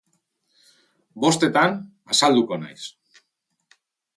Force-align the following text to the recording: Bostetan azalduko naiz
Bostetan 1.25 1.77
azalduko 2.15 2.59
naiz 2.65 2.89